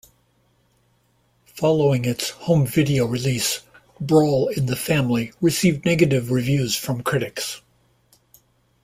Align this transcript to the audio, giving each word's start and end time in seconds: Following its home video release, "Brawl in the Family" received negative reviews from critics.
Following 1.57 2.05
its 2.05 2.31
home 2.31 2.65
video 2.65 3.05
release, 3.05 3.61
"Brawl 3.99 4.47
in 4.47 4.65
the 4.65 4.75
Family" 4.75 5.31
received 5.41 5.85
negative 5.85 6.31
reviews 6.31 6.75
from 6.75 7.03
critics. 7.03 7.61